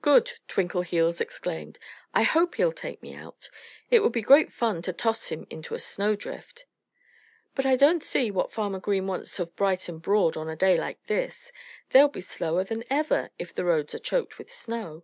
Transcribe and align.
"Good!" 0.00 0.34
Twinkleheels 0.46 1.20
exclaimed. 1.20 1.76
"I 2.14 2.22
hope 2.22 2.54
he'll 2.54 2.70
take 2.70 3.02
me 3.02 3.16
out. 3.16 3.50
It 3.90 3.98
would 3.98 4.12
be 4.12 4.22
great 4.22 4.52
fun 4.52 4.80
to 4.82 4.92
toss 4.92 5.32
him 5.32 5.44
into 5.50 5.74
a 5.74 5.80
snowdrift.... 5.80 6.66
But 7.56 7.66
I 7.66 7.74
don't 7.74 8.04
see 8.04 8.30
what 8.30 8.52
Farmer 8.52 8.78
Green 8.78 9.08
wants 9.08 9.40
of 9.40 9.56
Bright 9.56 9.88
and 9.88 10.00
Broad 10.00 10.36
on 10.36 10.48
a 10.48 10.54
day 10.54 10.78
like 10.78 11.04
this. 11.08 11.50
They'll 11.90 12.06
be 12.06 12.20
slower 12.20 12.62
than 12.62 12.84
ever 12.90 13.30
if 13.40 13.52
the 13.52 13.64
roads 13.64 13.92
are 13.92 13.98
choked 13.98 14.38
with 14.38 14.52
snow." 14.52 15.02